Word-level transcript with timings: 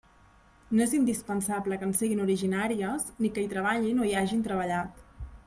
No 0.77 0.81
és 0.85 0.95
indispensable 0.99 1.77
que 1.83 1.87
en 1.89 1.93
siguin 1.99 2.23
originàries, 2.23 3.07
ni 3.23 3.33
que 3.37 3.45
hi 3.45 3.53
treballin 3.53 4.03
o 4.03 4.09
hi 4.11 4.17
hagin 4.25 4.43
treballat. 4.51 5.07